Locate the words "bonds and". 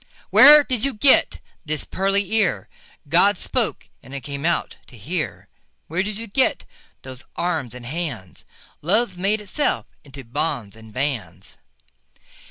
10.23-10.91